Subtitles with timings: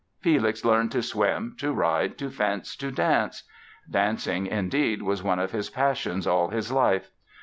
[0.19, 3.43] Felix learned to swim, to ride, to fence, to dance.
[3.87, 7.11] Dancing, indeed, was one of his passions all his life.